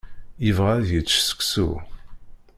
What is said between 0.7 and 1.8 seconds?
ad yečč seksu.